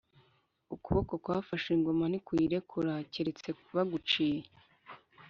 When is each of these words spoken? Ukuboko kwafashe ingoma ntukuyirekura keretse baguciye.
Ukuboko 0.75 1.13
kwafashe 1.23 1.67
ingoma 1.77 2.05
ntukuyirekura 2.07 2.93
keretse 3.13 3.47
baguciye. 3.75 4.41